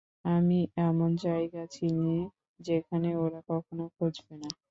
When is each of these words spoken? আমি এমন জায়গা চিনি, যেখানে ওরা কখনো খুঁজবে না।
আমি 0.27 0.59
এমন 0.81 1.09
জায়গা 1.25 1.63
চিনি, 1.73 2.17
যেখানে 2.59 3.09
ওরা 3.15 3.39
কখনো 3.49 3.83
খুঁজবে 3.95 4.35
না। 4.41 4.49